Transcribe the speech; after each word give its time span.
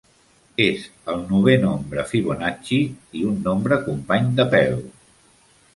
És 0.63 0.85
el 1.13 1.21
novè 1.33 1.55
nombre 1.65 2.07
Fibonacci 2.13 2.81
i 3.21 3.25
un 3.33 3.39
nombre 3.51 3.81
company 3.91 4.35
de 4.41 4.49
Pell. 4.57 4.85